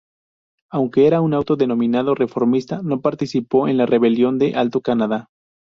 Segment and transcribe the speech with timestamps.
[0.71, 5.29] Aunque era un auto denominado Reformista, no participó en la Rebelión de Alto Canadá.